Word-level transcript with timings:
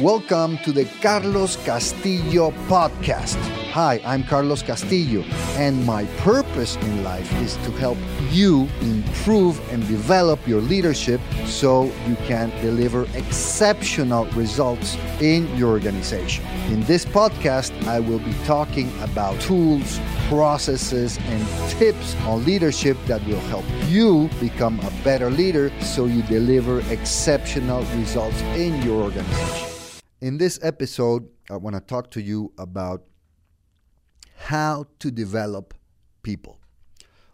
Welcome 0.00 0.58
to 0.58 0.70
the 0.70 0.84
Carlos 1.02 1.56
Castillo 1.64 2.52
podcast. 2.68 3.34
Hi, 3.72 4.00
I'm 4.04 4.22
Carlos 4.22 4.62
Castillo, 4.62 5.22
and 5.56 5.84
my 5.84 6.04
purpose 6.18 6.76
in 6.76 7.02
life 7.02 7.28
is 7.42 7.56
to 7.56 7.72
help 7.72 7.98
you 8.30 8.68
improve 8.80 9.58
and 9.72 9.84
develop 9.88 10.46
your 10.46 10.60
leadership 10.60 11.20
so 11.46 11.86
you 12.06 12.14
can 12.28 12.50
deliver 12.62 13.06
exceptional 13.16 14.26
results 14.36 14.96
in 15.20 15.52
your 15.56 15.70
organization. 15.70 16.44
In 16.68 16.84
this 16.84 17.04
podcast, 17.04 17.72
I 17.88 17.98
will 17.98 18.20
be 18.20 18.34
talking 18.44 18.92
about 19.02 19.40
tools, 19.40 19.98
processes, 20.28 21.18
and 21.18 21.70
tips 21.70 22.14
on 22.22 22.44
leadership 22.44 22.96
that 23.06 23.26
will 23.26 23.40
help 23.50 23.64
you 23.88 24.30
become 24.38 24.78
a 24.78 24.92
better 25.02 25.28
leader 25.28 25.72
so 25.80 26.04
you 26.04 26.22
deliver 26.22 26.82
exceptional 26.92 27.82
results 27.96 28.40
in 28.54 28.80
your 28.82 29.02
organization. 29.02 29.77
In 30.20 30.36
this 30.36 30.58
episode, 30.62 31.28
I 31.48 31.56
want 31.58 31.76
to 31.76 31.80
talk 31.80 32.10
to 32.12 32.20
you 32.20 32.52
about 32.58 33.04
how 34.36 34.86
to 34.98 35.12
develop 35.12 35.74
people. 36.24 36.58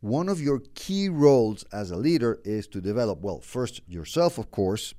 One 0.00 0.28
of 0.28 0.42
your 0.42 0.60
key 0.74 1.08
roles 1.08 1.64
as 1.72 1.90
a 1.90 1.96
leader 1.96 2.38
is 2.44 2.66
to 2.68 2.82
develop, 2.82 3.22
well, 3.22 3.40
first 3.40 3.80
yourself, 3.88 4.36
of 4.36 4.50
course, 4.50 4.92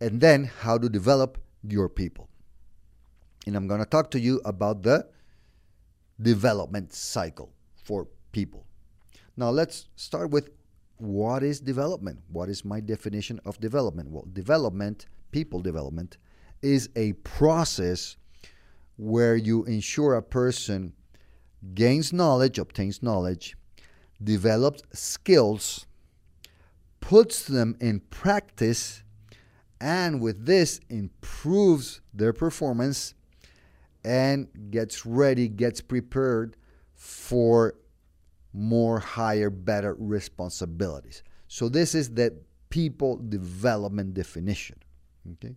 and 0.00 0.22
then 0.22 0.44
how 0.60 0.78
to 0.78 0.88
develop 0.88 1.36
your 1.62 1.90
people. 1.90 2.30
And 3.46 3.56
I'm 3.56 3.66
going 3.66 3.80
to 3.80 3.86
talk 3.86 4.10
to 4.12 4.20
you 4.20 4.40
about 4.46 4.82
the 4.82 5.06
development 6.20 6.94
cycle 6.94 7.52
for 7.84 8.08
people. 8.32 8.64
Now, 9.36 9.50
let's 9.50 9.88
start 9.96 10.30
with 10.30 10.48
what 10.96 11.42
is 11.42 11.60
development? 11.60 12.20
What 12.32 12.48
is 12.48 12.64
my 12.64 12.80
definition 12.80 13.38
of 13.44 13.60
development? 13.60 14.10
Well, 14.10 14.26
development, 14.32 15.04
people 15.30 15.60
development, 15.60 16.16
is 16.62 16.88
a 16.96 17.12
process 17.14 18.16
where 18.96 19.36
you 19.36 19.64
ensure 19.64 20.14
a 20.14 20.22
person 20.22 20.92
gains 21.74 22.12
knowledge, 22.12 22.58
obtains 22.58 23.02
knowledge, 23.02 23.56
develops 24.22 24.82
skills, 24.92 25.86
puts 27.00 27.44
them 27.44 27.76
in 27.80 28.00
practice, 28.00 29.02
and 29.80 30.20
with 30.20 30.46
this 30.46 30.80
improves 30.88 32.00
their 32.14 32.32
performance 32.32 33.14
and 34.04 34.48
gets 34.70 35.04
ready, 35.04 35.48
gets 35.48 35.80
prepared 35.80 36.56
for 36.94 37.74
more 38.52 38.98
higher, 38.98 39.50
better 39.50 39.94
responsibilities. 39.98 41.22
So 41.48 41.68
this 41.68 41.94
is 41.94 42.10
the 42.10 42.36
people 42.70 43.16
development 43.28 44.14
definition. 44.14 44.76
Okay? 45.32 45.54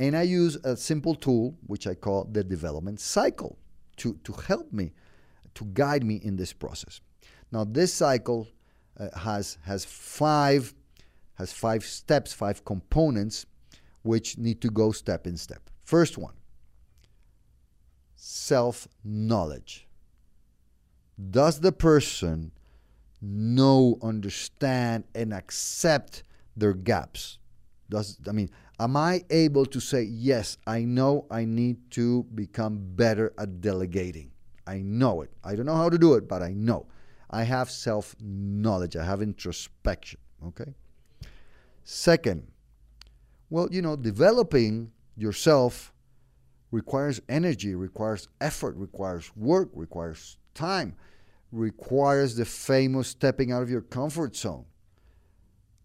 And 0.00 0.16
I 0.16 0.22
use 0.22 0.56
a 0.64 0.78
simple 0.78 1.14
tool, 1.14 1.58
which 1.66 1.86
I 1.86 1.94
call 1.94 2.24
the 2.24 2.42
development 2.42 3.00
cycle, 3.00 3.58
to, 3.98 4.18
to 4.24 4.32
help 4.32 4.72
me, 4.72 4.92
to 5.54 5.66
guide 5.74 6.04
me 6.04 6.16
in 6.24 6.36
this 6.36 6.54
process. 6.54 7.02
Now, 7.52 7.64
this 7.64 7.92
cycle 7.92 8.48
uh, 8.98 9.16
has, 9.18 9.58
has, 9.66 9.84
five, 9.84 10.72
has 11.34 11.52
five 11.52 11.84
steps, 11.84 12.32
five 12.32 12.64
components, 12.64 13.44
which 14.00 14.38
need 14.38 14.62
to 14.62 14.70
go 14.70 14.90
step 14.90 15.26
in 15.26 15.36
step. 15.36 15.68
First 15.84 16.16
one 16.16 16.32
self 18.16 18.88
knowledge. 19.04 19.86
Does 21.30 21.60
the 21.60 21.72
person 21.72 22.52
know, 23.20 23.98
understand, 24.00 25.04
and 25.14 25.34
accept 25.34 26.22
their 26.56 26.72
gaps? 26.72 27.36
Does 27.90 28.18
I 28.26 28.32
mean, 28.32 28.50
am 28.80 28.96
I 28.96 29.22
able 29.28 29.66
to 29.66 29.78
say, 29.78 30.02
yes, 30.02 30.56
I 30.66 30.80
know 30.80 31.26
I 31.30 31.44
need 31.44 31.90
to 31.92 32.24
become 32.34 32.80
better 32.96 33.32
at 33.38 33.60
delegating? 33.60 34.30
I 34.66 34.78
know 34.78 35.20
it. 35.20 35.30
I 35.44 35.54
don't 35.54 35.66
know 35.66 35.76
how 35.76 35.90
to 35.90 35.98
do 35.98 36.14
it, 36.14 36.26
but 36.26 36.42
I 36.42 36.52
know. 36.52 36.86
I 37.28 37.44
have 37.44 37.70
self 37.70 38.16
knowledge, 38.20 38.96
I 38.96 39.04
have 39.04 39.22
introspection. 39.22 40.18
Okay. 40.46 40.74
Second, 41.84 42.46
well, 43.50 43.68
you 43.70 43.82
know, 43.82 43.96
developing 43.96 44.90
yourself 45.16 45.92
requires 46.70 47.20
energy, 47.28 47.74
requires 47.74 48.28
effort, 48.40 48.76
requires 48.76 49.30
work, 49.36 49.68
requires 49.74 50.38
time, 50.54 50.96
requires 51.52 52.36
the 52.36 52.44
famous 52.44 53.08
stepping 53.08 53.52
out 53.52 53.62
of 53.62 53.70
your 53.70 53.80
comfort 53.80 54.36
zone. 54.36 54.64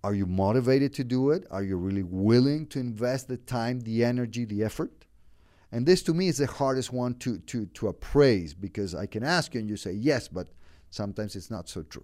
Are 0.05 0.13
you 0.13 0.27
motivated 0.27 0.93
to 0.93 1.03
do 1.03 1.31
it? 1.31 1.47
Are 1.49 1.63
you 1.63 1.77
really 1.77 2.03
willing 2.03 2.67
to 2.67 2.79
invest 2.79 3.27
the 3.27 3.37
time, 3.37 3.79
the 3.79 4.03
energy, 4.03 4.45
the 4.45 4.63
effort? 4.63 4.91
And 5.71 5.83
this 5.83 6.03
to 6.03 6.13
me 6.13 6.27
is 6.27 6.37
the 6.37 6.45
hardest 6.45 6.93
one 6.93 7.15
to, 7.15 7.39
to, 7.39 7.65
to 7.65 7.87
appraise 7.87 8.53
because 8.53 8.93
I 8.93 9.07
can 9.07 9.23
ask 9.23 9.55
you 9.55 9.61
and 9.61 9.67
you 9.67 9.75
say 9.75 9.93
yes, 9.93 10.27
but 10.27 10.49
sometimes 10.91 11.35
it's 11.35 11.49
not 11.49 11.67
so 11.67 11.81
true. 11.81 12.03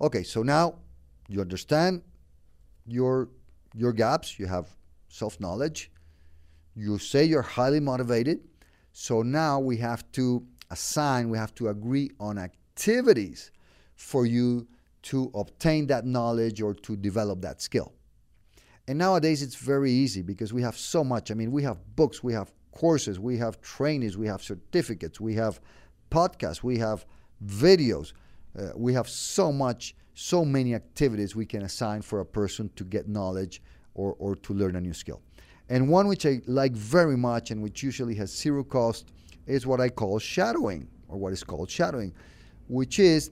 Okay, 0.00 0.22
so 0.22 0.42
now 0.42 0.76
you 1.28 1.42
understand 1.42 2.00
your 2.86 3.28
your 3.74 3.92
gaps, 3.92 4.38
you 4.38 4.46
have 4.46 4.70
self-knowledge, 5.08 5.92
you 6.74 6.96
say 6.96 7.24
you're 7.24 7.42
highly 7.42 7.78
motivated. 7.78 8.40
So 8.94 9.20
now 9.20 9.60
we 9.60 9.76
have 9.76 10.10
to 10.12 10.46
assign, 10.70 11.28
we 11.28 11.36
have 11.36 11.54
to 11.56 11.68
agree 11.68 12.10
on 12.18 12.38
activities 12.38 13.50
for 13.96 14.24
you 14.24 14.66
to 15.08 15.30
obtain 15.34 15.86
that 15.86 16.04
knowledge 16.04 16.60
or 16.60 16.74
to 16.74 16.94
develop 16.94 17.40
that 17.40 17.62
skill. 17.62 17.92
And 18.86 18.98
nowadays 18.98 19.42
it's 19.42 19.54
very 19.54 19.90
easy 19.90 20.22
because 20.22 20.52
we 20.52 20.60
have 20.62 20.76
so 20.76 21.02
much. 21.02 21.30
I 21.30 21.34
mean, 21.34 21.50
we 21.50 21.62
have 21.62 21.78
books, 21.96 22.22
we 22.22 22.34
have 22.34 22.52
courses, 22.72 23.18
we 23.18 23.38
have 23.38 23.60
trainings, 23.62 24.18
we 24.18 24.26
have 24.26 24.42
certificates, 24.42 25.18
we 25.18 25.34
have 25.34 25.60
podcasts, 26.10 26.62
we 26.62 26.78
have 26.78 27.06
videos. 27.44 28.12
Uh, 28.58 28.70
we 28.76 28.92
have 28.92 29.08
so 29.08 29.50
much, 29.50 29.94
so 30.14 30.44
many 30.44 30.74
activities 30.74 31.34
we 31.34 31.46
can 31.46 31.62
assign 31.62 32.02
for 32.02 32.20
a 32.20 32.26
person 32.26 32.70
to 32.76 32.84
get 32.84 33.08
knowledge 33.08 33.62
or, 33.94 34.14
or 34.18 34.36
to 34.36 34.52
learn 34.52 34.76
a 34.76 34.80
new 34.80 34.94
skill. 34.94 35.22
And 35.70 35.88
one 35.88 36.06
which 36.06 36.26
I 36.26 36.40
like 36.46 36.72
very 36.72 37.16
much 37.16 37.50
and 37.50 37.62
which 37.62 37.82
usually 37.82 38.14
has 38.16 38.34
zero 38.34 38.62
cost 38.62 39.12
is 39.46 39.66
what 39.66 39.80
I 39.80 39.88
call 39.88 40.18
shadowing, 40.18 40.88
or 41.08 41.16
what 41.16 41.32
is 41.32 41.42
called 41.42 41.70
shadowing, 41.70 42.12
which 42.68 42.98
is 42.98 43.30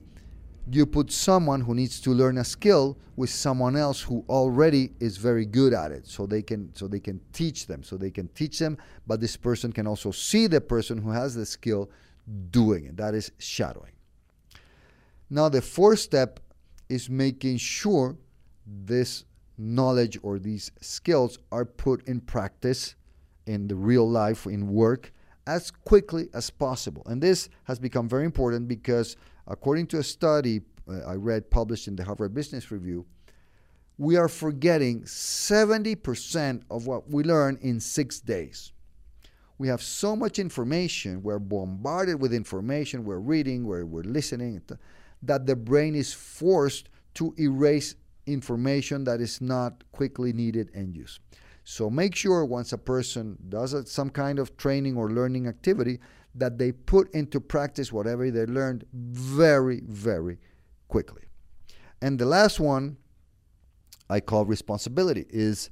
you 0.75 0.85
put 0.85 1.11
someone 1.11 1.61
who 1.61 1.73
needs 1.73 2.01
to 2.01 2.11
learn 2.11 2.37
a 2.37 2.43
skill 2.43 2.97
with 3.15 3.29
someone 3.29 3.75
else 3.75 4.01
who 4.01 4.23
already 4.27 4.91
is 4.99 5.17
very 5.17 5.45
good 5.45 5.73
at 5.73 5.91
it. 5.91 6.07
So 6.07 6.25
they 6.25 6.41
can 6.41 6.73
so 6.75 6.87
they 6.87 6.99
can 6.99 7.19
teach 7.33 7.67
them 7.67 7.83
so 7.83 7.97
they 7.97 8.11
can 8.11 8.27
teach 8.29 8.59
them 8.59 8.77
but 9.05 9.21
this 9.21 9.37
person 9.37 9.71
can 9.71 9.87
also 9.87 10.11
see 10.11 10.47
the 10.47 10.61
person 10.61 10.97
who 10.97 11.11
has 11.11 11.35
the 11.35 11.45
skill 11.45 11.89
doing 12.51 12.85
it. 12.85 12.97
That 12.97 13.13
is 13.15 13.31
shadowing. 13.37 13.93
Now 15.29 15.49
the 15.49 15.61
fourth 15.61 15.99
step 15.99 16.39
is 16.89 17.09
making 17.09 17.57
sure 17.57 18.17
this 18.65 19.25
knowledge 19.57 20.17
or 20.21 20.39
these 20.39 20.71
skills 20.81 21.39
are 21.51 21.65
put 21.65 22.07
in 22.07 22.19
practice 22.19 22.95
in 23.45 23.67
the 23.67 23.75
real 23.75 24.07
life 24.09 24.45
in 24.45 24.67
work 24.67 25.11
as 25.47 25.71
quickly 25.71 26.27
as 26.33 26.49
possible. 26.49 27.03
And 27.05 27.21
this 27.21 27.49
has 27.63 27.79
become 27.79 28.07
very 28.07 28.25
important 28.25 28.67
because 28.67 29.15
According 29.47 29.87
to 29.87 29.99
a 29.99 30.03
study 30.03 30.61
uh, 30.89 30.99
I 31.07 31.15
read 31.15 31.49
published 31.49 31.87
in 31.87 31.95
the 31.95 32.03
Harvard 32.03 32.33
Business 32.33 32.71
Review, 32.71 33.05
we 33.97 34.15
are 34.15 34.27
forgetting 34.27 35.03
70% 35.03 36.61
of 36.69 36.85
what 36.85 37.09
we 37.09 37.23
learn 37.23 37.57
in 37.61 37.79
six 37.79 38.19
days. 38.19 38.71
We 39.57 39.67
have 39.69 39.81
so 39.81 40.15
much 40.15 40.37
information, 40.37 41.23
we're 41.23 41.39
bombarded 41.39 42.21
with 42.21 42.31
information, 42.31 43.03
we're 43.03 43.17
reading, 43.19 43.65
we're, 43.65 43.85
we're 43.85 44.03
listening, 44.03 44.61
that 45.23 45.47
the 45.47 45.55
brain 45.55 45.95
is 45.95 46.13
forced 46.13 46.89
to 47.15 47.33
erase 47.39 47.95
information 48.27 49.03
that 49.05 49.19
is 49.19 49.41
not 49.41 49.83
quickly 49.91 50.31
needed 50.31 50.69
and 50.75 50.95
used. 50.95 51.19
So 51.63 51.89
make 51.89 52.15
sure 52.15 52.45
once 52.45 52.71
a 52.71 52.77
person 52.77 53.37
does 53.49 53.91
some 53.91 54.09
kind 54.11 54.37
of 54.37 54.55
training 54.57 54.95
or 54.95 55.09
learning 55.09 55.47
activity 55.47 55.99
that 56.37 56.57
they 56.57 56.71
put 56.71 57.13
into 57.13 57.39
practice 57.39 57.91
whatever 57.91 58.29
they 58.31 58.45
learned 58.45 58.85
very, 58.93 59.81
very 59.85 60.37
quickly. 60.87 61.23
And 62.01 62.19
the 62.19 62.25
last 62.25 62.59
one 62.59 62.97
I 64.09 64.19
call 64.19 64.45
responsibility 64.45 65.25
is 65.29 65.69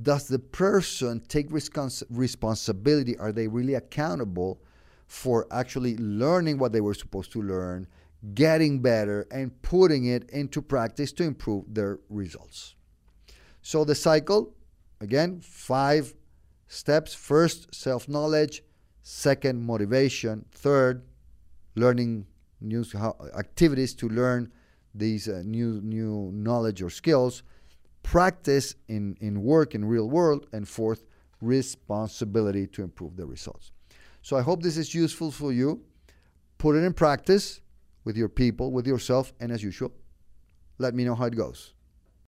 does 0.00 0.28
the 0.28 0.38
person 0.38 1.20
take 1.28 1.50
respons- 1.50 2.04
responsibility? 2.08 3.18
Are 3.18 3.32
they 3.32 3.48
really 3.48 3.74
accountable 3.74 4.62
for 5.06 5.46
actually 5.50 5.96
learning 5.96 6.58
what 6.58 6.72
they 6.72 6.80
were 6.80 6.94
supposed 6.94 7.32
to 7.32 7.42
learn, 7.42 7.88
getting 8.34 8.80
better, 8.80 9.26
and 9.30 9.60
putting 9.62 10.06
it 10.06 10.30
into 10.30 10.62
practice 10.62 11.12
to 11.12 11.24
improve 11.24 11.64
their 11.74 11.98
results? 12.08 12.76
So 13.60 13.84
the 13.84 13.96
cycle, 13.96 14.54
again, 15.00 15.40
five 15.40 16.14
steps. 16.68 17.12
First, 17.12 17.74
self 17.74 18.08
knowledge, 18.08 18.62
Second, 19.10 19.64
motivation. 19.64 20.44
Third, 20.52 21.02
learning 21.76 22.26
new 22.60 22.84
activities 23.38 23.94
to 23.94 24.06
learn 24.06 24.52
these 24.94 25.28
uh, 25.28 25.40
new 25.46 25.80
new 25.80 26.30
knowledge 26.34 26.82
or 26.82 26.90
skills. 26.90 27.42
Practice 28.02 28.74
in 28.86 29.16
in 29.22 29.42
work 29.42 29.74
in 29.74 29.82
real 29.86 30.10
world. 30.10 30.46
And 30.52 30.68
fourth, 30.68 31.06
responsibility 31.40 32.66
to 32.66 32.82
improve 32.82 33.16
the 33.16 33.24
results. 33.24 33.72
So 34.20 34.36
I 34.36 34.42
hope 34.42 34.62
this 34.62 34.76
is 34.76 34.94
useful 34.94 35.30
for 35.30 35.52
you. 35.54 35.80
Put 36.58 36.76
it 36.76 36.84
in 36.84 36.92
practice 36.92 37.62
with 38.04 38.14
your 38.14 38.28
people, 38.28 38.72
with 38.72 38.86
yourself, 38.86 39.32
and 39.40 39.50
as 39.50 39.62
usual, 39.62 39.90
let 40.76 40.94
me 40.94 41.04
know 41.04 41.14
how 41.14 41.24
it 41.24 41.34
goes. 41.34 41.72